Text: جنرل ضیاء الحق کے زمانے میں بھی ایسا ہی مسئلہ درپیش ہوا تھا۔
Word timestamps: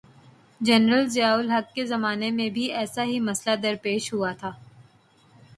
جنرل 0.61 1.05
ضیاء 1.09 1.33
الحق 1.33 1.73
کے 1.73 1.85
زمانے 1.85 2.31
میں 2.31 2.49
بھی 2.49 2.63
ایسا 2.73 3.03
ہی 3.03 3.19
مسئلہ 3.19 3.55
درپیش 3.55 4.11
ہوا 4.13 4.31
تھا۔ 4.39 4.51